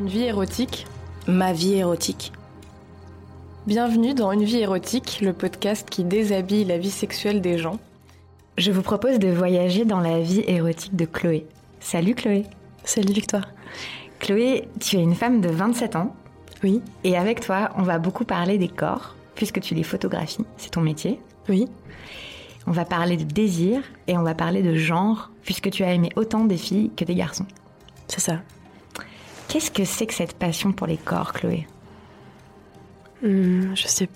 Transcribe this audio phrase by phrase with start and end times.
[0.00, 0.86] Une vie érotique
[1.28, 2.32] Ma vie érotique.
[3.66, 7.78] Bienvenue dans Une vie érotique, le podcast qui déshabille la vie sexuelle des gens.
[8.56, 11.46] Je vous propose de voyager dans la vie érotique de Chloé.
[11.80, 12.46] Salut Chloé.
[12.82, 13.46] Salut Victoire.
[14.20, 16.16] Chloé, tu es une femme de 27 ans.
[16.64, 16.80] Oui.
[17.04, 20.80] Et avec toi, on va beaucoup parler des corps, puisque tu les photographies, c'est ton
[20.80, 21.20] métier.
[21.50, 21.66] Oui.
[22.66, 26.08] On va parler de désir et on va parler de genre, puisque tu as aimé
[26.16, 27.46] autant des filles que des garçons.
[28.08, 28.40] C'est ça.
[29.50, 31.66] Qu'est-ce que c'est que cette passion pour les corps, Chloé
[33.24, 34.08] Hum, je sais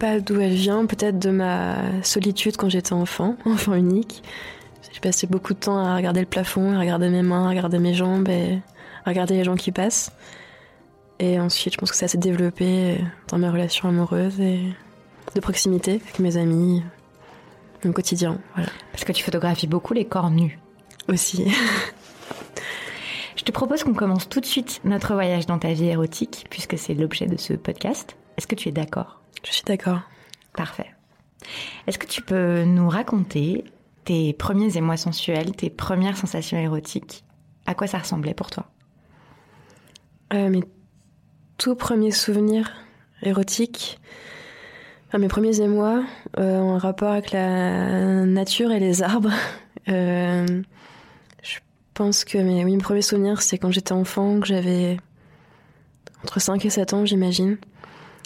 [0.00, 4.24] pas d'où elle vient, peut-être de ma solitude quand j'étais enfant, enfant unique.
[4.92, 7.78] J'ai passé beaucoup de temps à regarder le plafond, à regarder mes mains, à regarder
[7.78, 8.58] mes jambes et
[9.04, 10.10] à regarder les gens qui passent.
[11.20, 12.98] Et ensuite, je pense que ça s'est développé
[13.28, 14.74] dans mes relations amoureuses et
[15.36, 16.82] de proximité avec mes amis,
[17.84, 18.40] mon quotidien.
[18.56, 18.70] Voilà.
[18.90, 20.58] Parce que tu photographies beaucoup les corps nus.
[21.08, 21.46] Aussi.
[23.46, 26.76] Je te propose qu'on commence tout de suite notre voyage dans ta vie érotique, puisque
[26.76, 28.16] c'est l'objet de ce podcast.
[28.36, 29.20] Est-ce que tu es d'accord?
[29.44, 30.00] Je suis d'accord.
[30.56, 30.90] Parfait.
[31.86, 33.62] Est-ce que tu peux nous raconter
[34.04, 37.22] tes premiers émois sensuels, tes premières sensations érotiques?
[37.66, 38.66] À quoi ça ressemblait pour toi?
[40.34, 40.64] Euh, mes
[41.56, 42.72] tout premiers souvenirs
[43.22, 44.00] érotiques,
[45.06, 46.02] enfin, mes premiers émois
[46.40, 49.30] euh, en rapport avec la nature et les arbres.
[49.88, 50.62] Euh,
[51.96, 54.98] pense que mes, mes premiers souvenirs, c'est quand j'étais enfant, que j'avais
[56.22, 57.58] entre 5 et 7 ans, j'imagine.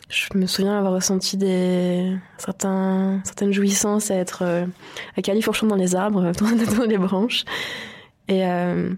[0.09, 4.67] Je me souviens avoir ressenti des certains, certaines jouissances à être euh,
[5.17, 6.33] à califourchon dans les arbres,
[6.77, 7.45] dans, les branches.
[8.27, 8.93] Et euh,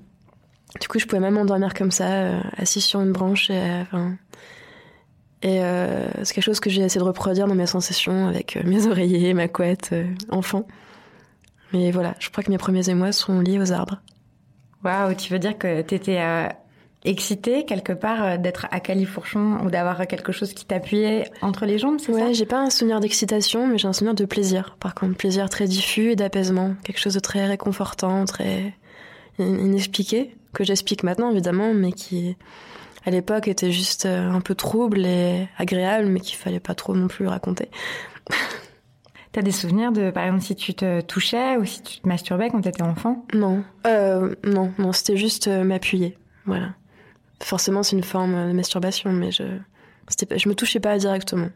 [0.80, 3.50] du coup, je pouvais même m'endormir comme ça, euh, assis sur une branche.
[3.50, 4.10] Et, euh,
[5.44, 9.34] euh, c'est quelque chose que j'ai essayé de reproduire dans mes sensations avec mes oreillers,
[9.34, 9.94] ma couette,
[10.30, 10.66] enfant.
[11.72, 14.00] Mais voilà, je crois que mes premiers émois sont liés aux arbres.
[14.84, 16.48] Waouh, tu veux dire que t'étais euh,
[17.04, 21.78] excitée quelque part euh, d'être à califourchon ou d'avoir quelque chose qui t'appuyait entre les
[21.78, 24.76] jambes, c'est Ouais, ça j'ai pas un souvenir d'excitation, mais j'ai un souvenir de plaisir.
[24.80, 26.74] Par contre, plaisir très diffus et d'apaisement.
[26.84, 28.74] Quelque chose de très réconfortant, très
[29.38, 32.36] in- inexpliqué, que j'explique maintenant évidemment, mais qui
[33.04, 36.94] à l'époque était juste euh, un peu trouble et agréable, mais qu'il fallait pas trop
[36.94, 37.68] non plus raconter.
[39.32, 42.50] T'as des souvenirs de, par exemple, si tu te touchais ou si tu te masturbais
[42.50, 43.24] quand t'étais enfant?
[43.32, 46.18] Non, euh, non, non, c'était juste euh, m'appuyer.
[46.44, 46.74] Voilà.
[47.42, 49.44] Forcément, c'est une forme de masturbation, mais je,
[50.26, 51.48] pas- je me touchais pas directement.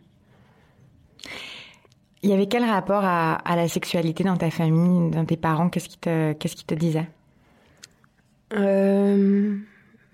[2.22, 5.68] Il y avait quel rapport à, à la sexualité dans ta famille, dans tes parents?
[5.68, 7.08] Qu'est-ce qui te, qu'est-ce qui te disaient
[8.54, 9.56] Euh,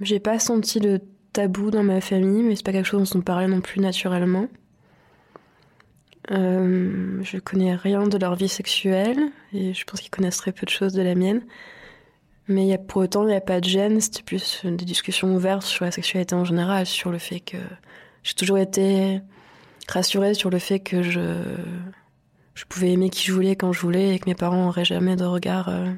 [0.01, 1.01] j'ai pas senti de
[1.33, 4.47] tabou dans ma famille, mais c'est pas quelque chose dont on parlait non plus naturellement.
[6.31, 9.19] Euh, je connais rien de leur vie sexuelle
[9.53, 11.43] et je pense qu'ils connaissent très peu de choses de la mienne.
[12.49, 15.85] Mais pour autant, il n'y a pas de gêne, c'était plus des discussions ouvertes sur
[15.85, 17.57] la sexualité en général, sur le fait que
[18.23, 19.21] j'ai toujours été
[19.89, 21.41] rassurée sur le fait que je,
[22.55, 25.17] je pouvais aimer qui je voulais quand je voulais et que mes parents n'auraient jamais
[25.17, 25.93] de regard euh,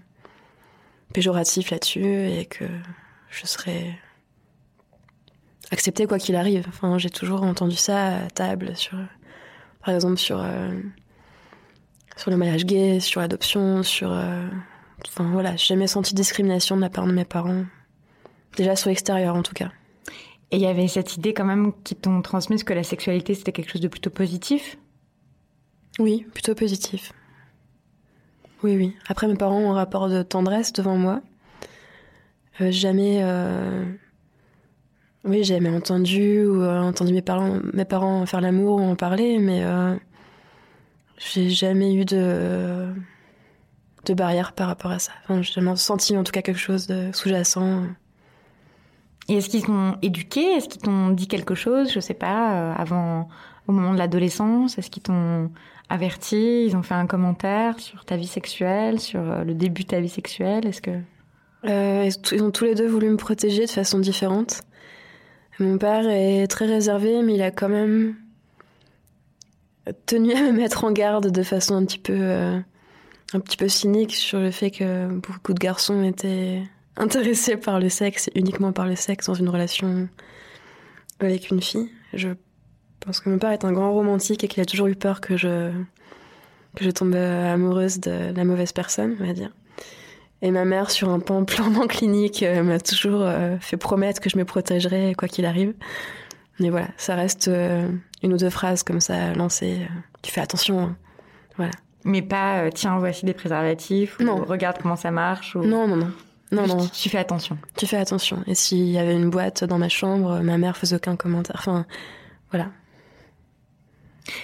[1.13, 2.65] péjoratif là-dessus et que
[3.31, 3.99] je serais
[5.71, 6.67] acceptée quoi qu'il arrive.
[6.69, 8.97] Enfin, j'ai toujours entendu ça à table, sur,
[9.85, 10.71] par exemple sur, euh,
[12.17, 14.13] sur le mariage gay, sur l'adoption, sur...
[14.13, 14.47] euh,
[15.07, 17.65] enfin voilà, j'ai jamais senti de discrimination de la part de mes parents.
[18.57, 19.71] Déjà sur l'extérieur en tout cas.
[20.51, 23.53] Et il y avait cette idée quand même qui t'ont transmise que la sexualité c'était
[23.53, 24.79] quelque chose de plutôt positif?
[25.99, 27.13] Oui, plutôt positif.
[28.63, 28.97] Oui, oui.
[29.09, 31.21] Après, mes parents ont un rapport de tendresse devant moi.
[32.61, 33.23] Euh, jamais.
[35.25, 38.95] Oui, j'ai jamais entendu ou euh, entendu mes parents, mes parents faire l'amour ou en
[38.95, 39.95] parler, mais euh,
[41.19, 42.93] j'ai jamais eu de
[44.05, 45.13] de barrière par rapport à ça.
[45.23, 47.85] Enfin, j'ai jamais senti en tout cas quelque chose de sous-jacent.
[49.31, 50.43] Et est-ce qu'ils t'ont éduqué?
[50.43, 51.91] Est-ce qu'ils t'ont dit quelque chose?
[51.91, 53.29] Je sais pas, euh, avant,
[53.67, 55.51] au moment de l'adolescence Est-ce qu'ils t'ont
[55.89, 56.67] averti?
[56.67, 60.11] Ils ont fait un commentaire sur ta vie sexuelle, sur le début de ta vie
[60.11, 60.67] sexuelle?
[60.67, 60.91] Est-ce que
[61.67, 64.61] Euh, ils ont tous les deux voulu me protéger de façon différente.
[65.61, 68.17] Mon père est très réservé, mais il a quand même
[70.07, 72.59] tenu à me mettre en garde de façon un petit peu, euh,
[73.33, 76.63] un petit peu cynique sur le fait que beaucoup de garçons étaient
[76.97, 80.09] intéressés par le sexe, uniquement par le sexe dans une relation
[81.21, 81.91] avec une fille.
[82.13, 82.31] Je
[83.01, 85.37] pense que mon père est un grand romantique et qu'il a toujours eu peur que
[85.37, 85.71] je,
[86.75, 89.53] que je tombe amoureuse de la mauvaise personne, on va dire.
[90.47, 94.29] Et ma mère, sur un plan purement clinique, euh, m'a toujours euh, fait promettre que
[94.29, 95.73] je me protégerais quoi qu'il arrive.
[96.61, 97.89] Mais voilà, ça reste euh,
[98.23, 99.89] une ou deux phrases comme ça lancées.
[100.23, 100.81] tu fais attention.
[100.81, 100.97] hein.
[101.57, 101.73] Voilà.
[102.05, 104.45] Mais pas, tiens, voici des préservatifs, ou Non.
[104.45, 105.57] regarde comment ça marche.
[105.57, 105.65] Ou...
[105.65, 106.13] Non, non, non.
[106.53, 107.57] Non, non, Tu fais attention.
[107.77, 108.45] tu fais attention.
[108.47, 111.57] Et s'il y avait une boîte dans ma chambre, ma mère faisait aucun commentaire.
[111.59, 111.87] Enfin,
[112.51, 112.67] voilà.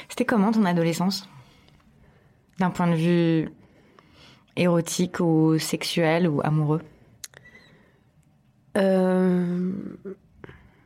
[0.08, 1.28] C'était comment ton adolescence?
[2.58, 3.50] D'un point de vue
[4.60, 6.82] érotique ou sexuel ou amoureux
[8.76, 9.72] Euh,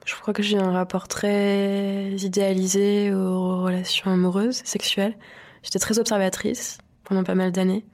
[0.06, 5.16] je crois que j'ai un rapport très idéalisé aux relations amoureuses, sexuelles.
[5.62, 7.84] J'étais très observatrice pendant pas mal d'années.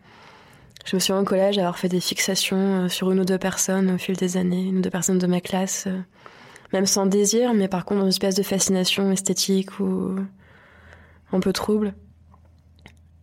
[0.85, 3.91] Je me souviens au collège avoir fait des fixations euh, sur une ou deux personnes
[3.91, 6.01] au fil des années, une ou deux personnes de ma classe, euh,
[6.73, 10.17] même sans désir, mais par contre dans une espèce de fascination esthétique ou
[11.33, 11.95] un peu trouble.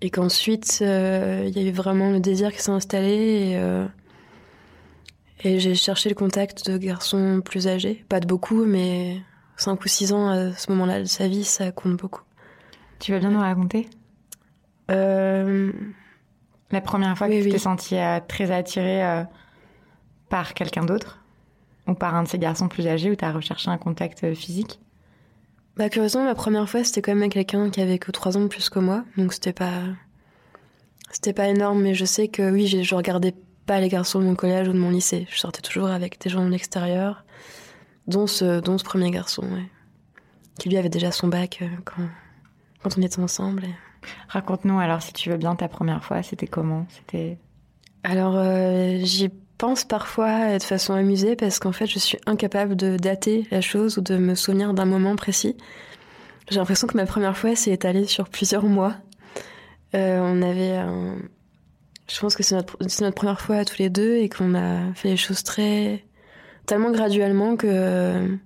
[0.01, 3.85] Et qu'ensuite, euh, il y a eu vraiment le désir qui s'est installé et, euh,
[5.43, 8.05] et j'ai cherché le contact de garçons plus âgés.
[8.07, 9.17] Pas de beaucoup, mais
[9.55, 12.21] 5 ou 6 ans à ce moment-là de sa vie, ça compte beaucoup.
[12.99, 13.87] Tu veux bien nous raconter?
[14.91, 15.71] Euh,
[16.71, 17.51] La première fois Oui, que tu oui.
[17.53, 19.23] t'es sentie euh, très attirée euh,
[20.29, 21.23] par quelqu'un d'autre?
[21.87, 24.35] Ou par un de ces garçons plus âgés où tu as recherché un contact euh,
[24.35, 24.79] physique?
[25.77, 28.41] Bah, curieusement, ma première fois, c'était quand même avec quelqu'un qui avait que 3 ans
[28.41, 29.71] de plus que moi, donc c'était pas.
[31.11, 33.33] C'était pas énorme, mais je sais que oui, j'ai- je regardais
[33.65, 35.25] pas les garçons de mon collège ou de mon lycée.
[35.29, 37.23] Je sortais toujours avec des gens de l'extérieur,
[38.07, 39.65] dont ce, dont ce premier garçon, ouais.
[40.59, 42.03] Qui lui avait déjà son bac euh, quand,
[42.83, 43.65] quand on était ensemble.
[43.65, 43.75] et-
[44.29, 46.85] Raconte-nous alors si tu veux bien ta première fois, c'était comment?
[46.89, 47.37] C'était
[48.03, 52.97] Alors, euh, j'y pense parfois de façon amusée parce qu'en fait, je suis incapable de
[52.97, 55.55] dater la chose ou de me souvenir d'un moment précis.
[56.49, 58.95] J'ai l'impression que ma première fois s'est étalée sur plusieurs mois.
[59.95, 61.15] Euh, on avait un...
[62.09, 65.09] Je pense que c'est notre, notre première fois tous les deux et qu'on a fait
[65.09, 66.05] les choses très...
[66.65, 68.37] tellement graduellement que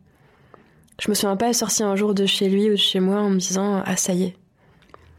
[0.99, 3.29] je me souviens pas sortir un jour de chez lui ou de chez moi en
[3.29, 4.35] me disant «Ah, ça y est».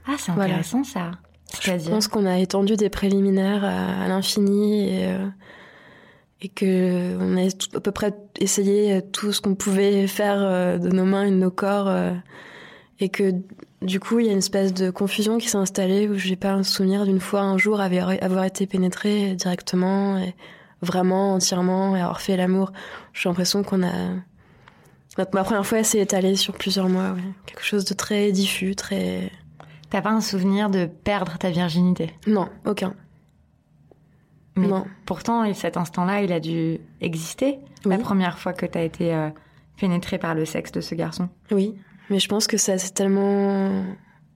[0.07, 0.55] Ah, c'est Voilà.
[0.55, 1.13] intéressant ça.
[1.61, 5.27] Je pense qu'on a étendu des préliminaires à, à l'infini et, euh,
[6.43, 10.89] et que on a à peu près essayé tout ce qu'on pouvait faire euh, de
[10.89, 12.13] nos mains et de nos corps euh,
[12.99, 13.33] et que
[13.81, 16.53] du coup il y a une espèce de confusion qui s'est installée où j'ai pas
[16.53, 20.35] un souvenir d'une fois un jour avoir, été pénétrée directement et
[20.83, 22.73] vraiment entièrement et avoir fait l'amour.
[23.13, 24.11] J'ai l'impression qu'on a
[25.17, 27.21] ma première fois elle s'est étalée sur plusieurs mois, ouais.
[27.47, 29.31] quelque chose de très diffus, très
[29.91, 32.15] T'as pas un souvenir de perdre ta virginité?
[32.27, 32.95] Non aucun.
[34.57, 34.85] Mais Non.
[35.07, 37.59] Pourtant, et cet instant-là, il a dû exister.
[37.85, 39.31] La première fois que t'as été euh,
[39.77, 41.29] pénétrée par le sexe de ce garçon.
[41.51, 41.75] Oui,
[42.11, 43.85] mais je pense que ça s'est tellement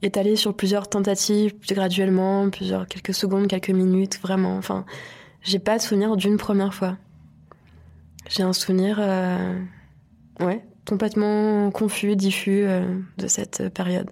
[0.02, 4.56] étalé sur plusieurs tentatives, plus graduellement, plusieurs quelques secondes, quelques minutes, vraiment.
[4.56, 4.84] Enfin,
[5.42, 6.96] j'ai pas de souvenir d'une première fois.
[8.28, 9.58] J'ai un souvenir, euh,
[10.40, 14.10] ouais, complètement confus, diffus euh, de cette période.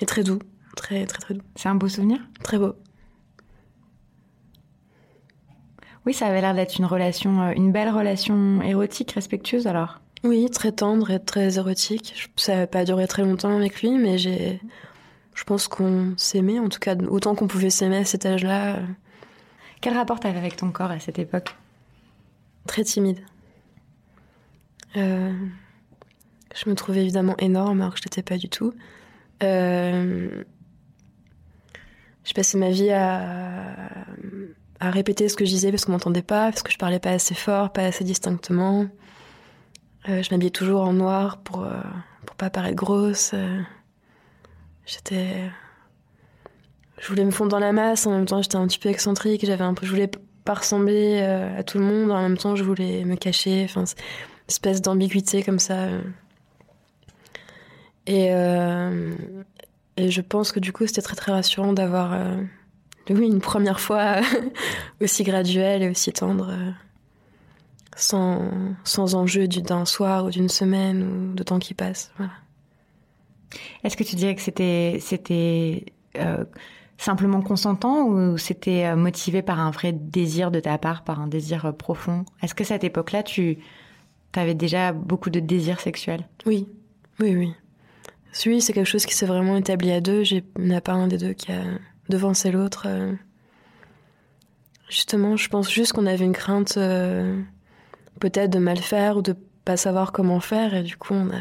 [0.00, 0.40] Et très doux,
[0.76, 2.18] très très très doux, C'est un beau souvenir?
[2.42, 2.74] Très beau.
[6.06, 10.00] Oui, ça avait l'air d'être une relation, euh, une belle relation érotique, respectueuse alors.
[10.24, 12.28] Oui, très tendre et très érotique.
[12.36, 14.60] Ça n'a pas duré très longtemps avec lui, mais j'ai,
[15.34, 18.76] je pense qu'on s'aimait, en tout cas autant qu'on pouvait s'aimer à cet âge-là.
[18.76, 18.86] euh,
[19.80, 21.54] Quel rapport t'avais avec ton corps à cette époque?
[22.66, 23.20] Très timide.
[24.96, 25.32] Euh,
[26.54, 28.74] je me trouvais évidemment énorme alors que je l'étais pas du tout.
[29.42, 30.44] Euh,
[32.24, 33.74] je passais ma vie à,
[34.82, 37.10] à répéter ce que je disais parce qu'on m'entendait pas, parce que je parlais pas
[37.10, 38.88] assez fort, pas assez distinctement.
[40.08, 41.80] Euh, je m'habillais toujours en noir pour, euh,
[42.26, 43.30] pour pas paraître grosse.
[43.32, 43.60] Euh,
[44.84, 45.48] j'étais.
[46.98, 49.46] Je voulais me fondre dans la masse, en même temps j'étais un petit peu excentrique,
[49.46, 50.10] j'avais un peu, je voulais
[50.44, 53.68] pas ressembler euh, à tout le monde, en même temps je voulais me cacher,
[54.48, 55.88] espèce d'ambiguïté comme ça.
[58.06, 58.26] Et,
[59.96, 62.16] et je pense que du coup c'était très très rassurant d'avoir
[63.10, 64.20] oui, une première fois
[65.00, 66.70] aussi graduelle et aussi tendre, euh,
[67.96, 68.40] sans,
[68.84, 72.10] sans enjeu du- d'un soir ou d'une semaine ou de temps qui passe.
[72.16, 72.32] Voilà.
[73.84, 75.84] Est-ce que tu dirais que c'était c'était
[76.16, 76.44] euh,
[76.96, 81.26] simplement consentant ou c'était euh, motivé par un vrai désir de ta part, par un
[81.26, 82.24] désir euh, profond?
[82.42, 83.58] Est-ce que cette époque-là, tu
[84.34, 86.26] avais déjà beaucoup de désirs sexuels?
[86.46, 86.68] Oui,
[87.20, 87.52] oui, oui.
[88.46, 90.22] Oui, c'est quelque chose qui s'est vraiment établi à deux.
[90.32, 91.62] Il n'y en a pas un des deux qui a
[92.08, 92.84] devancé l'autre.
[92.86, 93.12] euh.
[94.88, 97.40] Justement, je pense juste qu'on avait une crainte euh,
[98.20, 100.74] peut-être de mal faire ou de pas savoir comment faire.
[100.74, 101.40] Et du coup, on a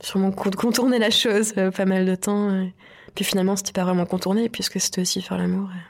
[0.00, 2.54] sûrement con- contourné la chose euh, pas mal de temps.
[2.54, 2.72] et
[3.14, 5.68] Puis finalement, c'était pas vraiment contourné puisque c'était aussi faire l'amour.
[5.72, 5.84] et-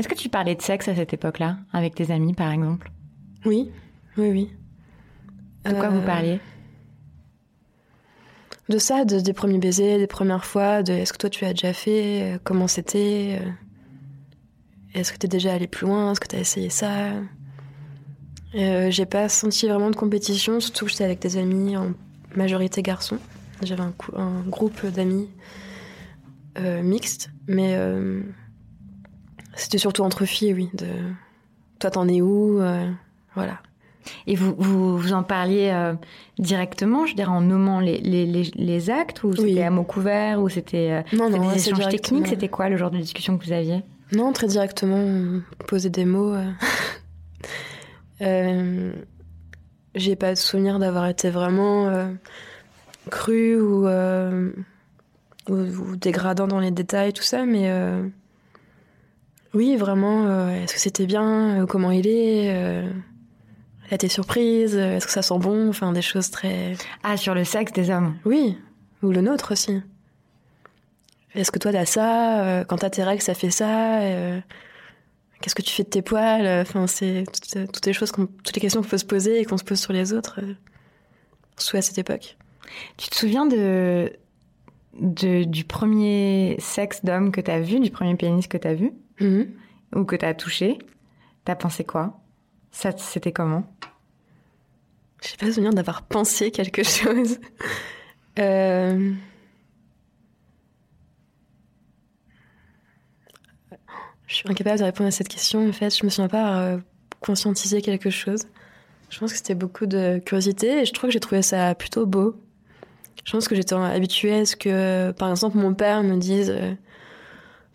[0.00, 2.90] Est-ce que tu parlais de sexe à cette époque-là, avec tes amis par exemple?
[3.46, 3.70] Oui,
[4.16, 4.50] oui, oui.
[5.64, 6.40] De quoi Euh, vous parliez?
[8.68, 11.50] De ça, de- des premiers baisers, des premières fois, de est-ce que toi tu as
[11.52, 13.38] déjà fait, euh, comment c'était.
[13.40, 13.50] euh.
[14.94, 17.12] Est-ce que t'es déjà allé plus loin Est-ce que t'as essayé ça?
[18.54, 21.92] Euh, J'ai pas senti vraiment de compétition, surtout que j'étais avec des amis en
[22.34, 23.18] majorité garçons.
[23.62, 23.92] J'avais un,
[24.46, 25.28] groupe d'amis
[26.58, 27.76] euh, mixtes, mais
[29.54, 30.70] c'était surtout entre filles, oui.
[30.74, 30.86] De
[31.78, 32.60] toi, t'en es où
[33.34, 33.60] Voilà.
[34.26, 35.94] Et vous, vous, vous en parliez euh,
[36.38, 40.40] directement, je dirais en nommant les, les, les, les actes, ou c'était à mots couverts,
[40.40, 43.44] ou c'était euh, non, non, des échanges techniques C'était quoi le genre de discussion que
[43.44, 43.82] vous aviez?
[44.12, 46.34] Non, très directement, poser des mots.
[48.20, 48.92] Euh,
[49.94, 51.88] J'ai pas de souvenir d'avoir été vraiment
[53.10, 57.70] cru ou, ou, ou, dégradant dans les détails, tout ça, mais
[59.54, 62.82] oui, vraiment, est-ce que c'était bien Comment il est
[63.90, 65.68] a été surprise Est-ce que ça sent bon?
[65.68, 66.74] Enfin, des choses très.
[67.02, 68.58] Ah, sur le sexe des hommes Oui,
[69.02, 69.80] ou le nôtre aussi.
[71.34, 72.44] Est-ce que toi t'as ça?
[72.44, 74.40] Euh, Quand t'as tes règles, ça fait ça euh,
[75.40, 76.46] Qu'est-ce que tu fais de tes poils?
[76.62, 77.24] Enfin, c'est
[77.72, 79.92] toutes, les choses, toutes les questions qu'on peut se poser et qu'on se pose sur
[79.92, 80.54] les autres, euh,
[81.56, 82.36] surtout à cette époque.
[82.96, 84.12] Tu te souviens de,
[85.00, 88.92] de du premier sexe d'homme que t'as vu, du premier pénis que t'as vu?
[89.20, 89.46] Mm -hmm.
[89.96, 90.78] ou que t'as touché?
[91.44, 92.18] T'as pensé quoi?
[92.78, 93.64] Ça, c'était comment?
[95.20, 97.40] J'ai pas souvenir d'avoir pensé quelque chose.
[98.38, 99.12] euh...
[104.28, 105.68] Je suis incapable de répondre à cette question.
[105.68, 106.78] En fait, je me souviens pas euh,
[107.18, 108.42] conscientiser quelque chose.
[109.10, 112.06] Je pense que c'était beaucoup de curiosité et je trouve que j'ai trouvé ça plutôt
[112.06, 112.36] beau.
[113.24, 116.74] Je pense que j'étais habituée à ce que, par exemple, mon père me dise euh,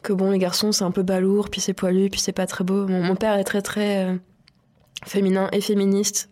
[0.01, 2.63] que bon, les garçons c'est un peu balourd, puis c'est poilu, puis c'est pas très
[2.63, 2.87] beau.
[2.87, 4.17] Mon, père est très très
[5.05, 6.29] féminin et féministe.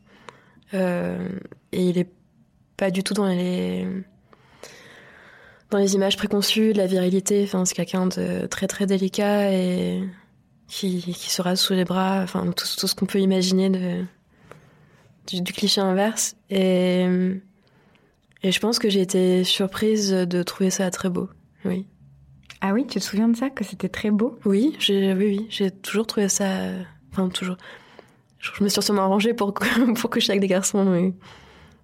[0.73, 1.29] Euh,
[1.71, 2.09] et il est
[2.77, 3.87] pas du tout dans les
[5.69, 7.43] dans les images préconçues de la virilité.
[7.43, 10.03] Enfin, c'est quelqu'un de très très délicat et
[10.67, 12.21] qui, qui se rase sous les bras.
[12.21, 14.03] Enfin, tout, tout ce qu'on peut imaginer de
[15.27, 16.35] du, du, cliché inverse.
[16.49, 17.05] Et
[18.43, 21.29] et je pense que j'ai été surprise de trouver ça très beau.
[21.63, 21.85] Oui.
[22.59, 24.39] Ah oui, tu te souviens de ça que c'était très beau?
[24.45, 26.47] Oui, j'ai oui oui, j'ai toujours trouvé ça.
[27.11, 27.57] Enfin toujours
[28.41, 29.53] je me suis sûrement arrangée pour,
[29.95, 31.13] pour coucher avec des garçons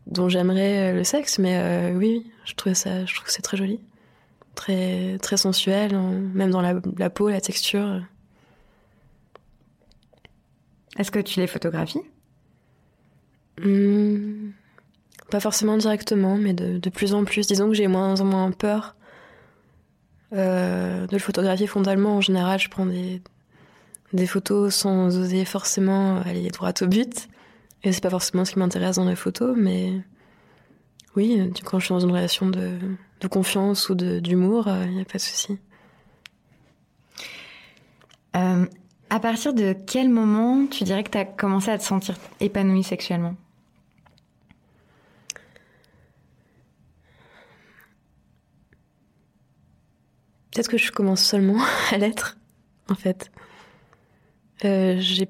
[0.08, 3.58] dont j'aimerais le sexe, mais euh, oui, je trouve ça, je trouve que c'est très
[3.58, 3.80] joli,
[4.56, 5.98] très très sensuel,
[6.34, 8.02] même dans la, la peau, la texture.
[10.98, 12.02] Est-ce que tu les photographies?
[13.64, 14.52] Mmh,
[15.30, 17.48] Pas forcément directement, mais de, de, plus en plus.
[17.48, 18.96] Disons que j'ai moins en moins peur
[20.34, 22.18] euh, de le photographier frontalement.
[22.18, 23.22] En général, je prends des,
[24.14, 27.28] des photos sans oser forcément aller droit au but.
[27.84, 29.94] Et c'est pas forcément ce qui m'intéresse dans les photos, mais
[31.16, 32.78] oui, quand je suis dans une relation de,
[33.22, 35.58] de confiance ou d'humour, il n'y a pas de souci.
[38.36, 38.66] Euh,
[39.10, 42.84] à partir de quel moment tu dirais que tu as commencé à te sentir épanouie
[42.84, 43.36] sexuellement?
[50.52, 51.62] Peut-être que je commence seulement
[51.92, 52.38] à l'être,
[52.90, 53.32] en fait.
[54.66, 55.30] Euh, j'ai,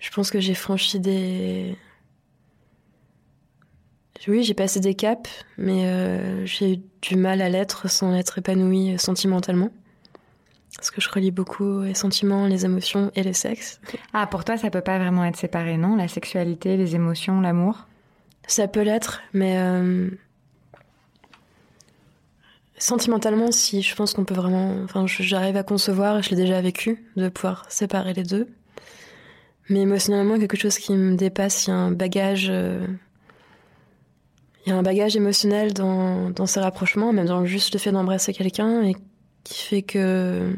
[0.00, 1.76] je pense que j'ai franchi des,
[4.28, 8.38] oui, j'ai passé des caps, mais euh, j'ai eu du mal à l'être sans être
[8.38, 9.70] épanouie sentimentalement.
[10.76, 13.80] Parce que je relie beaucoup les sentiments, les émotions et le sexe.
[14.12, 15.96] Ah, pour toi, ça peut pas vraiment être séparé, non?
[15.96, 17.86] La sexualité, les émotions, l'amour?
[18.46, 20.10] Ça peut l'être, mais euh,
[22.80, 24.74] Sentimentalement, si, je pense qu'on peut vraiment.
[24.84, 28.48] Enfin, j'arrive à concevoir, et je l'ai déjà vécu, de pouvoir séparer les deux.
[29.68, 32.46] Mais émotionnellement, quelque chose qui me dépasse, il y a un bagage.
[32.48, 32.86] Euh...
[34.64, 37.92] Il y a un bagage émotionnel dans, dans ces rapprochements, même dans juste le fait
[37.92, 38.96] d'embrasser quelqu'un, et
[39.44, 40.50] qui fait que.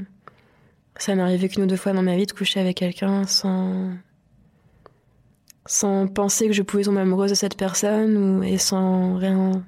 [0.99, 3.91] Ça m'est arrivé qu'une ou deux fois dans ma vie de coucher avec quelqu'un sans.
[5.67, 9.65] sans penser que je pouvais tomber amoureuse de cette personne, ou, et sans rien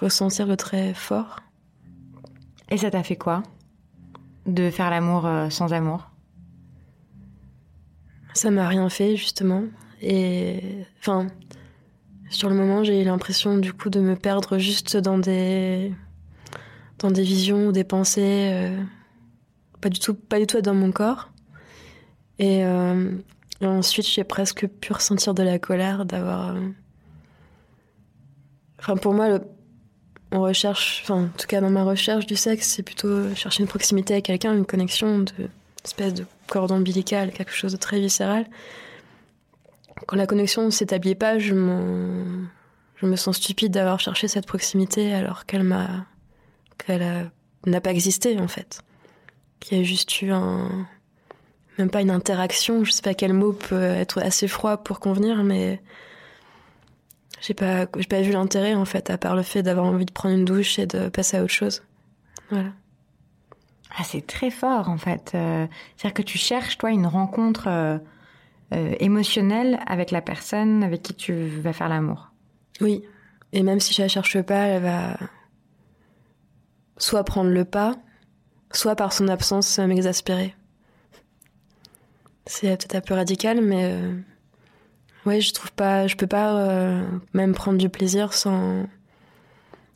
[0.00, 1.40] ressentir de très fort.
[2.70, 3.42] Et ça t'a fait quoi
[4.46, 6.10] De faire l'amour euh, sans amour?
[8.32, 9.64] Ça m'a rien fait, justement.
[10.00, 10.84] Et.
[11.00, 11.26] Enfin.
[12.30, 15.92] Sur le moment, j'ai eu l'impression, du coup, de me perdre juste dans des.
[17.02, 18.50] visions ou des pensées.
[18.52, 18.82] Euh...
[19.80, 21.30] Pas du tout, pas du tout dans mon corps.
[22.38, 23.10] Et, euh...
[23.60, 26.54] Et ensuite, j'ai presque pu ressentir de la colère d'avoir.
[28.78, 29.42] Enfin, pour moi, le
[30.32, 33.68] on recherche, enfin, en tout cas dans ma recherche du sexe, c'est plutôt chercher une
[33.68, 35.48] proximité avec quelqu'un, une connexion, de
[35.80, 38.46] une espèce de cordon ombilical, quelque chose de très viscéral.
[40.06, 45.46] Quand la connexion ne s'établit pas, je, me sens stupide d'avoir cherché cette proximité alors
[45.46, 46.06] qu'elle n'a
[47.80, 48.82] pas existé en fait.
[49.58, 50.86] Qu'il y a juste eu un,
[51.78, 52.84] même pas une interaction.
[52.84, 55.80] Je sais pas quel mot peut être assez froid pour convenir, mais
[57.40, 60.12] j'ai pas, j'ai pas vu l'intérêt en fait, à part le fait d'avoir envie de
[60.12, 61.82] prendre une douche et de passer à autre chose.
[62.50, 62.70] Voilà.
[63.96, 65.32] Ah, c'est très fort en fait.
[65.34, 65.66] Euh,
[65.96, 67.98] c'est-à-dire que tu cherches toi une rencontre euh,
[68.72, 72.30] euh, émotionnelle avec la personne avec qui tu vas faire l'amour.
[72.80, 73.02] Oui.
[73.52, 75.16] Et même si je la cherche pas, elle va
[76.98, 77.96] soit prendre le pas,
[78.72, 80.54] soit par son absence m'exaspérer.
[82.46, 83.98] C'est peut-être un peu radical, mais
[85.30, 88.86] ouais, je trouve pas, je peux pas même prendre du plaisir sans,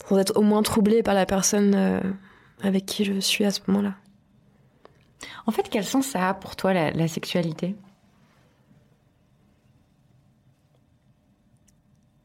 [0.09, 2.01] sans être au moins troublée par la personne
[2.63, 3.95] avec qui je suis à ce moment-là.
[5.47, 7.77] En fait, quel sens ça a pour toi la, sexualité?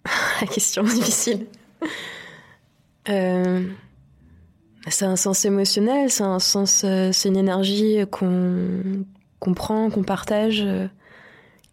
[0.41, 1.47] La question difficile.
[3.09, 3.67] Euh,
[4.87, 9.05] c'est un sens émotionnel, c'est un sens, euh, c'est une énergie qu'on
[9.39, 10.87] qu'on prend, qu'on partage, euh,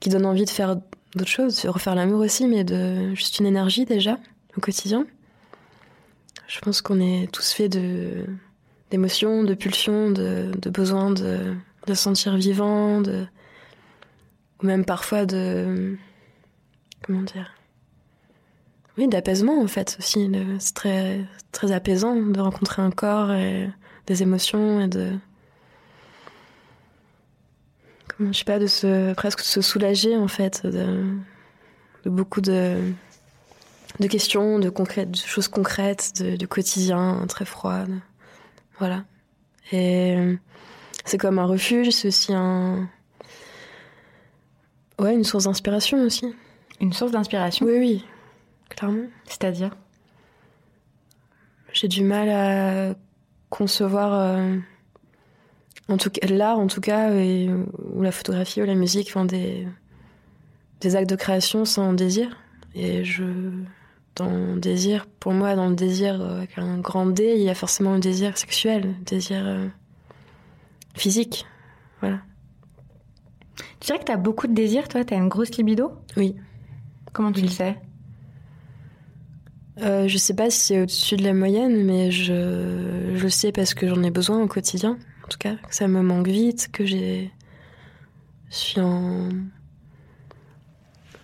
[0.00, 0.76] qui donne envie de faire
[1.16, 4.18] d'autres choses, refaire l'amour aussi, mais de juste une énergie déjà
[4.56, 5.06] au quotidien.
[6.46, 8.24] Je pense qu'on est tous faits de
[8.90, 11.56] d'émotions, de pulsions, de, de besoin de,
[11.86, 13.26] de sentir vivant, de,
[14.62, 15.96] ou même parfois de.
[17.02, 17.52] Comment dire
[18.96, 20.30] Oui, d'apaisement en fait aussi.
[20.58, 23.68] C'est très, très apaisant de rencontrer un corps et
[24.06, 25.12] des émotions et de.
[28.18, 31.04] Je sais pas, de se, presque de se soulager en fait de,
[32.04, 32.80] de beaucoup de,
[34.00, 37.84] de questions, de, concrètes, de choses concrètes, de, du quotidien très froid.
[38.78, 39.04] Voilà.
[39.72, 40.38] Et
[41.04, 42.88] c'est comme un refuge, c'est aussi un.
[44.98, 46.34] Ouais, une source d'inspiration aussi.
[46.80, 47.66] Une source d'inspiration?
[47.66, 48.04] Oui, oui,
[48.70, 49.06] clairement.
[49.26, 49.76] C'est-à-dire?
[51.72, 52.94] J'ai du mal à
[53.50, 54.14] concevoir.
[54.14, 54.56] Euh,
[55.88, 59.66] en tout cas, l'art, en tout cas, ou la photographie ou la musique, enfin, des,
[60.80, 62.36] des actes de création sans désir.
[62.74, 63.24] Et je
[64.16, 67.50] dans le désir, pour moi, dans le désir euh, avec un grand D, il y
[67.50, 69.68] a forcément un désir sexuel, un désir euh,
[70.94, 71.46] physique.
[72.00, 72.20] Voilà.
[73.80, 75.04] Tu dirais que tu as beaucoup de désir, toi?
[75.04, 75.92] Tu as une grosse libido?
[76.16, 76.34] Oui.
[77.12, 77.76] Comment tu le sais?
[79.82, 83.74] Euh, Je sais pas si c'est au-dessus de la moyenne, mais je, je sais parce
[83.74, 84.98] que j'en ai besoin au quotidien.
[85.26, 87.32] En tout cas, que ça me manque vite, que j'ai.
[88.48, 89.28] Je suis en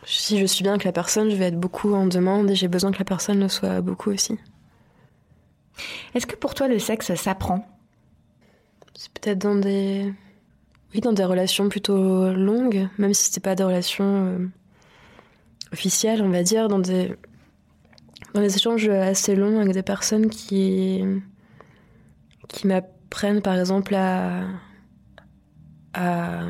[0.05, 2.69] si je suis bien avec la personne, je vais être beaucoup en demande et j'ai
[2.69, 4.39] besoin que la personne le soit beaucoup aussi.
[6.15, 7.67] Est-ce que pour toi le sexe s'apprend?
[8.95, 10.13] C'est peut-être dans des
[10.93, 14.47] oui, dans des relations plutôt longues, même si c'est pas des relations euh,
[15.73, 17.15] officielles, on va dire, dans des
[18.35, 21.03] dans des échanges assez longs avec des personnes qui
[22.49, 23.02] qui m'apprennent
[23.43, 24.45] par exemple à
[25.95, 26.43] à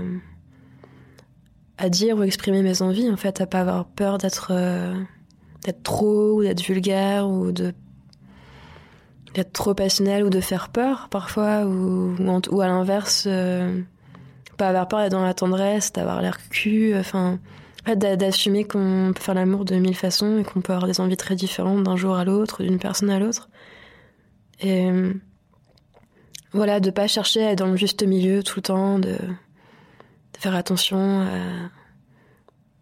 [1.79, 4.95] à dire ou exprimer mes envies, en fait, à pas avoir peur d'être euh,
[5.65, 7.75] d'être trop ou d'être vulgaire ou de
[9.35, 12.15] d'être trop passionnel ou de faire peur parfois ou,
[12.51, 13.81] ou, à l'inverse euh,
[14.59, 17.39] pas avoir peur d'être dans la tendresse, d'avoir l'air cul, enfin
[17.97, 21.35] d'assumer qu'on peut faire l'amour de mille façons et qu'on peut avoir des envies très
[21.35, 23.49] différentes d'un jour à l'autre, d'une personne à l'autre.
[24.61, 24.89] Et
[26.53, 29.17] voilà, de pas chercher à être dans le juste milieu tout le temps, de
[30.39, 31.27] faire attention,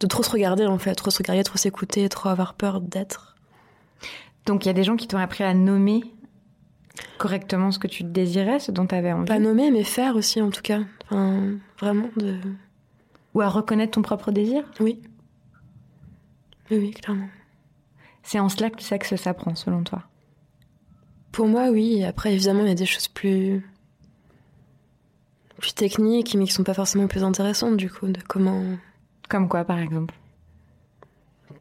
[0.01, 3.37] de trop se regarder en fait, trop se regarder, trop s'écouter, trop avoir peur d'être.
[4.47, 6.03] Donc il y a des gens qui t'ont appris à nommer
[7.19, 9.27] correctement ce que tu désirais, ce dont tu avais envie.
[9.27, 10.81] Pas nommer, mais faire aussi en tout cas.
[11.05, 12.39] Enfin, vraiment de.
[13.35, 14.65] Ou à reconnaître ton propre désir?
[14.81, 15.01] Oui.
[16.71, 17.29] Oui, oui, clairement.
[18.23, 20.03] C'est en cela que le sexe s'apprend, selon toi?
[21.33, 22.05] Pour moi, oui.
[22.05, 23.63] Après, évidemment, il y a des choses plus
[25.61, 28.63] plus techniques, mais qui sont pas forcément plus intéressantes du coup, de comment.
[29.29, 30.15] Comme quoi, par exemple?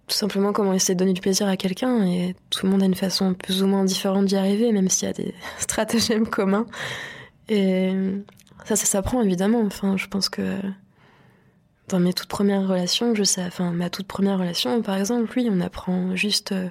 [0.08, 2.86] Tout simplement comment essayer de donner du plaisir à quelqu'un, et tout le monde a
[2.86, 6.66] une façon plus ou moins différente d'y arriver, même s'il y a des stratagèmes communs.
[7.48, 7.94] Et
[8.66, 9.62] ça, ça s'apprend évidemment.
[9.62, 10.60] Enfin, je pense que
[11.90, 15.50] dans mes toutes premières relations, je sais, enfin, ma toute première relation, par exemple, oui,
[15.52, 16.70] on apprend juste euh,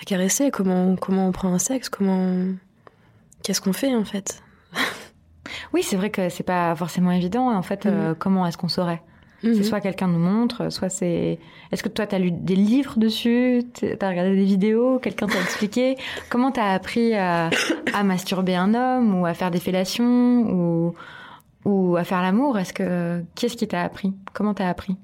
[0.00, 2.46] à caresser, comment, comment on prend un sexe, comment.
[3.42, 4.42] Qu'est-ce qu'on fait en fait?
[5.72, 7.50] Oui, c'est vrai que c'est pas forcément évident.
[7.50, 8.14] En fait, euh, mhm.
[8.16, 9.02] comment est-ce qu'on saurait?
[9.42, 9.62] C'est mhm.
[9.62, 11.38] soit quelqu'un nous montre, soit c'est.
[11.72, 13.62] Est-ce que toi, tu as lu des livres dessus?
[13.74, 14.98] Tu as regardé des vidéos?
[14.98, 15.96] Quelqu'un t'a expliqué?
[16.30, 17.50] Comment tu as appris à,
[18.04, 20.94] masturber un homme ou à faire des fellations ou,
[21.64, 22.58] ou à faire l'amour?
[22.58, 24.12] Est-ce que Qu'est-ce qui t'a appris?
[24.34, 24.96] Comment t'as appris?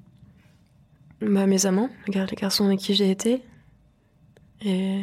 [1.22, 3.42] Bah, Mes amants, les garçons avec qui j'ai été.
[4.62, 5.02] Et.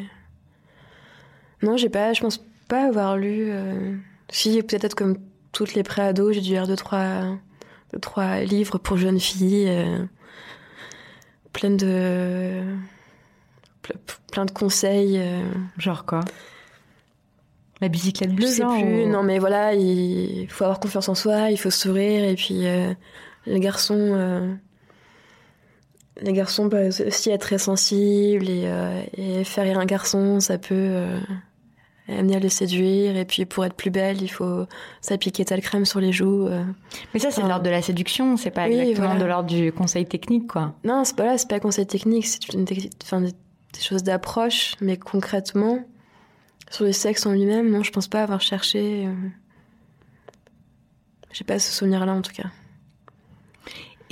[1.62, 2.14] Non, j'ai pas.
[2.14, 3.48] Je pense pas avoir lu.
[3.50, 3.96] Euh,
[4.30, 5.18] si, peut-être comme
[5.52, 7.38] toutes les pré-ados, j'ai dû lire deux trois,
[8.02, 10.06] trois livres pour jeunes filles, euh,
[11.54, 12.64] plein de
[14.32, 15.18] plein de conseils.
[15.20, 15.44] euh,
[15.78, 16.22] Genre quoi?
[17.82, 19.04] La bicyclette bleue, je sais plus.
[19.06, 22.64] ou- Non, mais voilà, il faut avoir confiance en soi, il faut sourire, et puis
[23.46, 24.58] les garçons,
[26.22, 30.58] les garçons peuvent aussi être très sensibles et, euh, et faire rire un garçon, ça
[30.58, 31.20] peut euh,
[32.08, 33.18] amener à le séduire.
[33.18, 34.66] Et puis pour être plus belle, il faut
[35.02, 36.48] s'appliquer telle crème sur les joues.
[36.48, 36.64] euh.
[37.14, 39.24] Mais ça, c'est de l'ordre de la séduction, c'est pas oui, exactement voilà.
[39.24, 40.76] de l'ordre du conseil technique, quoi.
[40.84, 42.66] Non, c'est pas là, c'est pas conseil technique, c'est une
[43.04, 45.80] enfin, des, des choses d'approche, mais concrètement,
[46.70, 49.08] sur le sexe en lui-même, non, je pense pas avoir cherché.
[51.32, 52.50] J'ai pas ce souvenir-là en tout cas.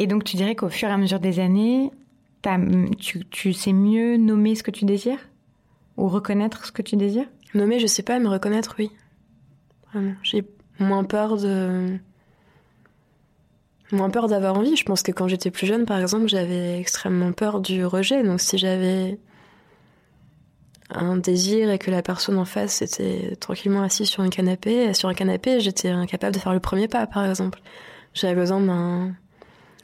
[0.02, 1.92] Et donc, tu dirais qu'au fur et à mesure des années,
[2.98, 5.30] tu, tu sais mieux nommer ce que tu désires
[5.96, 7.28] Ou reconnaître ce que tu désires?
[7.54, 8.90] Nommer, je sais pas, mais reconnaître, oui.
[9.94, 10.16] Vraiment.
[10.24, 10.44] J'ai
[10.80, 12.00] moins peur de.
[13.92, 14.76] Moins peur d'avoir envie.
[14.76, 18.24] Je pense que quand j'étais plus jeune, par exemple, j'avais extrêmement peur du rejet.
[18.24, 19.20] Donc si j'avais
[20.90, 25.10] un désir et que la personne en face était tranquillement assise sur un canapé, sur
[25.10, 27.62] un canapé, j'étais incapable de faire le premier pas, par exemple.
[28.16, 29.16] J'avais besoin d'un,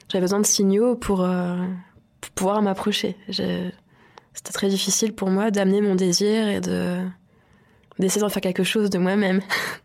[0.10, 1.58] j'avais besoin de signaux pour, euh,
[2.22, 3.16] pour pouvoir m'approcher.
[3.30, 7.04] C'était très difficile pour moi d'amener mon désir et de
[8.00, 9.42] d'essayer d'en faire quelque chose de moi-même.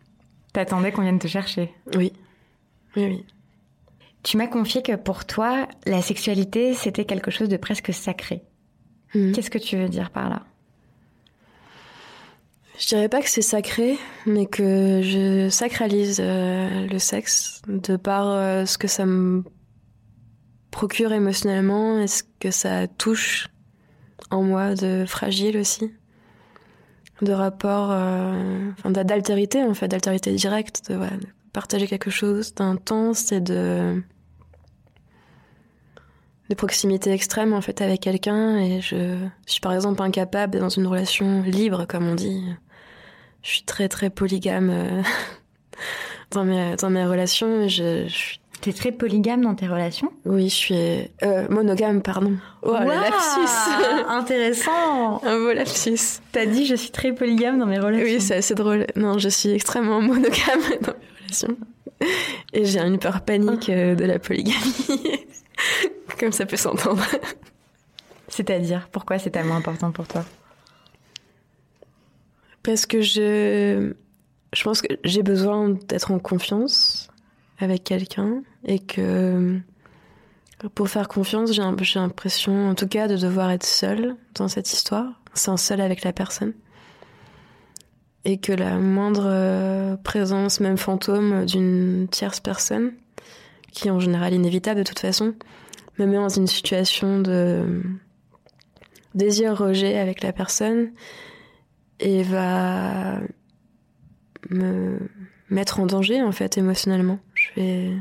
[0.53, 2.13] T'attendais qu'on vienne te chercher Oui,
[2.95, 3.25] oui, oui.
[4.21, 8.43] Tu m'as confié que pour toi, la sexualité, c'était quelque chose de presque sacré.
[9.15, 9.33] Mhm.
[9.33, 10.43] Qu'est-ce que tu veux dire par là?
[12.79, 18.27] Je dirais pas que c'est sacré, mais que je sacralise euh, le sexe de par
[18.27, 19.43] euh, ce que ça me
[20.73, 23.47] procure émotionnellement et ce que ça touche
[24.31, 25.93] en moi de fragile aussi,
[27.21, 30.99] de rapport, euh, enfin d'a- d'altérité en fait, d'altérité directe, de,
[31.53, 34.01] partager quelque chose d'intense et de
[36.49, 40.87] de proximité extrême en fait avec quelqu'un et je suis par exemple incapable dans une
[40.87, 42.43] relation libre comme on dit.
[43.43, 45.03] Je suis très très polygame euh,
[46.31, 47.67] dans mes dans mes relations.
[47.67, 48.07] Je,
[48.63, 50.75] T'es très polygame dans tes relations oui, je suis
[51.23, 52.37] euh, monogame pardon.
[52.61, 54.07] Oh Waouh lapsus.
[54.07, 56.21] Intéressant Un beau lapsus.
[56.31, 58.05] T'as dit je suis très polygame dans mes relations.
[58.05, 58.87] Oui, c'est assez drôle.
[58.95, 61.57] Non, je suis extrêmement monogame dans mes relations.
[62.53, 64.55] Et j'ai une peur panique euh, de la polygamie.
[66.17, 67.03] Comme ça peut s'entendre.
[68.29, 70.23] C'est-à-dire, pourquoi c'est tellement important pour toi?
[72.63, 73.91] Parce que je,
[74.53, 77.02] je pense que j'ai besoin d'être en confiance
[77.59, 79.59] avec quelqu'un et que
[80.75, 85.21] pour faire confiance, j'ai l'impression, en tout cas, de devoir être seule dans cette histoire,
[85.33, 86.53] sans seule avec la personne.
[88.25, 92.93] Et que la moindre euh, présence, même fantôme, d'une tierce personne,
[93.71, 95.33] qui est en général inévitable de toute façon,
[95.99, 97.83] me met dans une situation de
[99.13, 100.91] désir-rejet avec la personne
[101.99, 103.19] et va
[104.49, 104.97] me
[105.49, 107.19] mettre en danger en fait émotionnellement.
[107.43, 107.91] Je vais,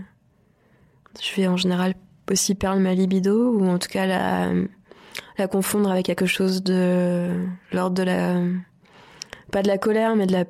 [1.20, 1.94] je vais en général
[2.30, 4.52] aussi perdre ma libido ou en tout cas la,
[5.38, 7.30] la confondre avec quelque chose de
[7.72, 8.40] l'ordre de la
[9.50, 10.44] pas de la colère mais de la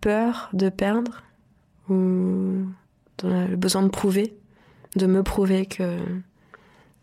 [0.00, 1.22] peur de perdre
[1.88, 2.64] ou
[3.18, 4.34] dans le besoin de prouver,
[4.96, 5.98] de me prouver que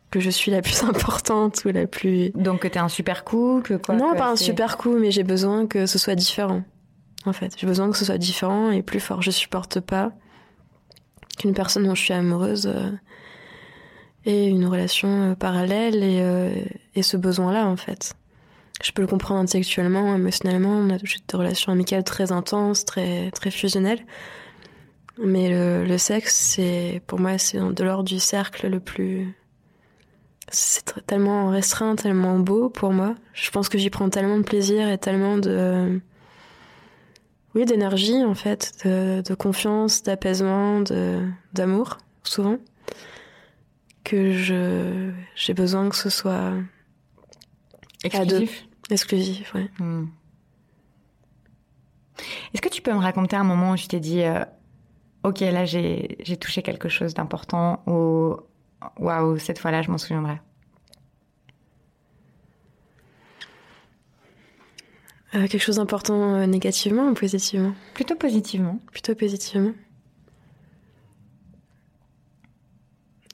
[0.09, 3.61] que je suis la plus importante ou la plus Donc que t'es un super coup,
[3.63, 6.63] que quoi non, pas un super coup, mais j'ai besoin que ce soit différent.
[7.25, 9.21] En fait, j'ai besoin que ce soit différent et plus fort.
[9.21, 10.13] Je supporte pas
[11.37, 12.91] qu'une personne dont je suis amoureuse euh,
[14.25, 16.51] ait une relation euh, parallèle et, euh,
[16.95, 18.15] et ce besoin-là, en fait.
[18.83, 20.71] Je peux le comprendre intellectuellement, émotionnellement.
[20.71, 24.05] On a j'ai des relations amicales très intenses, très très fusionnelles.
[25.17, 29.35] Mais le, sexe, c'est pour moi, c'est de l'ordre du cercle le plus
[30.49, 33.15] c'est tellement restreint, tellement beau pour moi.
[33.33, 35.99] Je pense que j'y prends tellement de plaisir et tellement de.
[37.57, 40.83] Oui, d'énergie, en fait, de, de confiance, d'apaisement,
[41.53, 42.57] d'amour, souvent,
[44.03, 46.53] que je, j'ai besoin que ce soit
[48.03, 49.69] Exclusif exclusif, ouais.
[49.79, 50.05] Hmm.
[52.53, 54.45] Est-ce que tu peux me raconter un moment où tu t'es dit, euh,
[55.23, 58.37] ok, là j'ai j'ai touché quelque chose d'important ou
[58.97, 60.39] waouh, cette fois-là je m'en souviendrai?
[65.35, 67.73] Euh, quelque chose d'important euh, négativement ou positivement?
[67.93, 68.79] Plutôt positivement.
[68.91, 69.73] Plutôt positivement.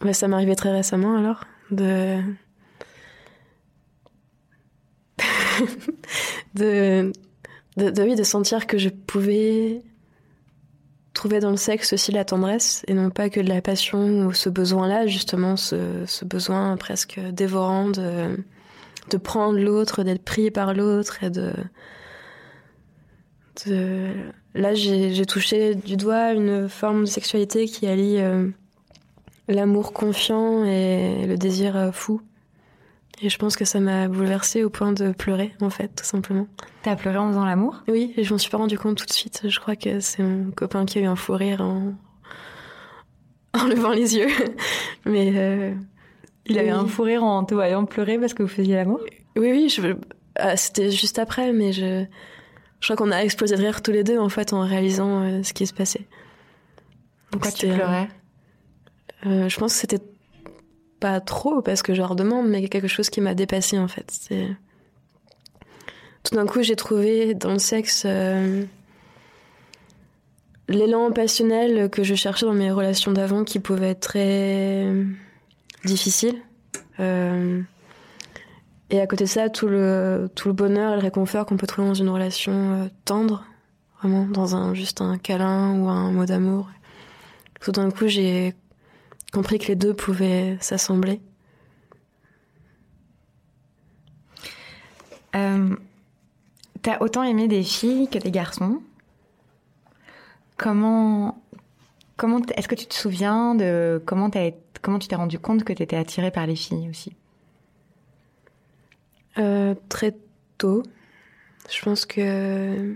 [0.02, 2.20] Ouais, ça m'est arrivé très récemment alors de
[6.56, 7.14] de,
[7.78, 9.82] de de oui de sentir que je pouvais
[11.14, 14.34] trouvé dans le sexe aussi la tendresse et non pas que de la passion ou
[14.34, 18.38] ce besoin-là, justement, ce, ce, besoin presque dévorant de,
[19.10, 21.54] de prendre l'autre, d'être pris par l'autre et de.
[23.66, 24.12] de...
[24.56, 28.48] Là, j'ai touché du doigt une forme de sexualité qui allie euh,
[29.48, 32.22] l'amour confiant et le désir euh, fou.
[33.22, 36.48] Et je pense que ça m'a bouleversée au point de pleurer, en fait, tout simplement.
[36.82, 37.84] T'as pleuré en faisant l'amour?
[37.88, 39.44] Oui, et je m'en suis pas rendu compte tout de suite.
[39.48, 41.94] Je crois que c'est mon copain qui a eu un fou rire en,
[43.54, 44.30] en levant les yeux.
[45.06, 45.32] Mais.
[45.36, 45.74] Euh...
[46.46, 49.00] Il avait un fou rire en te voyant pleurer parce que vous faisiez l'amour?
[49.36, 49.96] Oui, oui, je...
[50.36, 52.06] Ah, c'était juste après, mais je.
[52.80, 55.44] Je crois qu'on a explosé de rire tous les deux, en fait, en réalisant euh,
[55.44, 56.06] ce qui se passait.
[57.32, 58.10] Pourquoi tu pleurais?
[59.26, 60.04] euh, Je pense que c'était
[61.00, 64.06] pas trop parce que je leur demande, mais quelque chose qui m'a dépassé en fait.
[64.10, 64.48] C'est
[66.24, 68.64] tout d'un coup j'ai trouvé dans le sexe euh,
[70.70, 74.88] l'élan passionnel que je cherchais dans mes relations d'avant qui pouvait être très
[75.86, 76.42] difficile.
[77.00, 77.62] Euh,
[78.90, 81.68] et à côté de ça, tout le, tout le bonheur et le réconfort qu'on peut
[81.68, 83.46] trouver dans une relation euh, tendre,
[84.00, 86.70] vraiment, dans un, juste un câlin ou un mot d'amour.
[87.60, 88.54] Tout d'un coup, j'ai
[89.32, 91.22] compris que les deux pouvaient s'assembler.
[95.36, 95.76] Euh,
[96.84, 98.82] T'as autant aimé des filles que des garçons.
[100.58, 101.42] Comment,
[102.56, 104.30] est-ce que tu te souviens de comment,
[104.82, 107.16] comment tu t'es rendu compte que tu étais attirée par les filles aussi?
[109.38, 110.16] Euh, Très
[110.58, 110.84] tôt.
[111.72, 112.96] Je pense que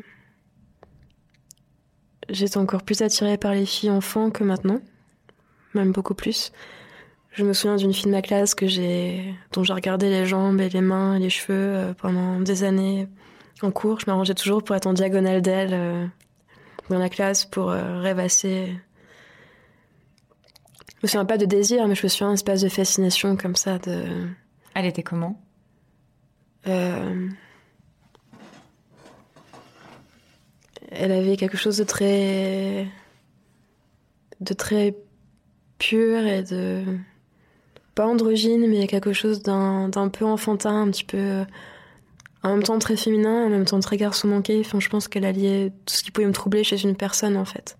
[2.29, 4.79] j'étais encore plus attirée par les filles enfants que maintenant
[5.73, 6.51] même beaucoup plus.
[7.31, 8.65] Je me souviens d'une fille de ma classe que
[9.53, 13.07] dont j'ai regardé les jambes et les mains et les cheveux euh, pendant des années
[13.61, 13.99] en cours.
[13.99, 16.05] Je m'arrangeais toujours pour être en diagonale d'elle euh,
[16.89, 18.75] dans la classe pour rêvasser.
[20.97, 23.55] Je me souviens pas de désir, mais je me souviens d'un espace de fascination comme
[23.55, 23.77] ça.
[23.77, 24.27] De...
[24.73, 25.39] Elle était comment?
[26.63, 27.37] Elle
[30.91, 32.87] avait quelque chose de très,
[34.41, 34.95] de très
[35.77, 36.83] pure et de
[37.95, 41.45] pas androgyne, mais quelque chose d'un peu enfantin, un petit peu
[42.43, 44.59] en même temps très féminin, en même temps très garçon manqué.
[44.59, 47.45] Enfin, je pense qu'elle alliait tout ce qui pouvait me troubler chez une personne en
[47.45, 47.77] fait.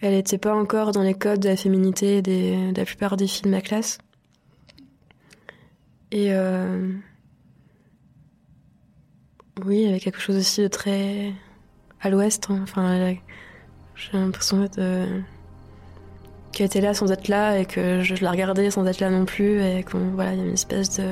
[0.00, 3.26] Elle n'était pas encore dans les codes de la féminité des, de la plupart des
[3.26, 3.98] filles de ma classe.
[6.10, 6.92] Et euh,
[9.64, 11.32] oui, il y avait quelque chose aussi de très
[12.00, 12.46] à l'ouest.
[12.48, 12.60] Hein.
[12.62, 13.14] Enfin,
[13.94, 15.06] j'ai l'impression de
[16.52, 19.24] qui était là sans être là et que je la regardais sans être là non
[19.24, 21.04] plus et qu'on voilà il y a une espèce de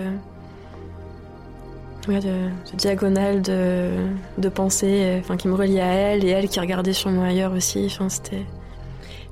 [2.08, 3.90] de, diagonale de,
[4.38, 7.52] de pensée enfin qui me reliait à elle et elle qui regardait sur moi ailleurs
[7.52, 8.44] aussi enfin c'était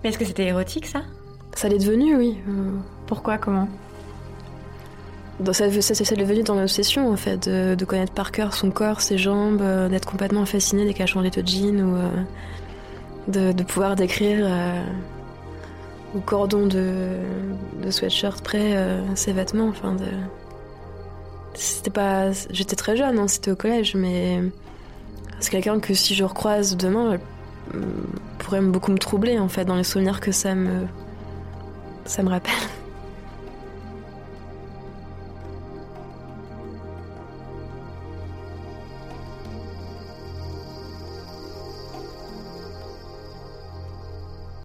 [0.05, 1.03] mais est-ce que c'était érotique ça?
[1.55, 2.39] Ça l'est devenu oui
[3.07, 3.39] pourquoi?
[3.39, 3.69] Comment?
[5.53, 9.01] ça, ça, ça, devenu dans l'obsession en fait de, de, connaître par cœur son corps
[9.01, 12.09] ses jambes euh, d'être complètement fascinée dès qu'elle changeait de jean ou euh,
[13.29, 14.83] de, de, pouvoir décrire euh,
[16.15, 17.19] au cordon de,
[17.83, 19.69] de sweatshirt près euh, ses vêtements.
[19.69, 20.05] Enfin, de...
[21.55, 22.31] c'était pas.
[22.51, 24.41] J'étais très jeune, hein, c'était au collège, mais
[25.41, 27.19] c'est quelqu'un que si je recroise demain, euh,
[28.39, 30.87] pourrait beaucoup me troubler en fait dans les souvenirs que ça me
[32.05, 32.53] ça me rappelle.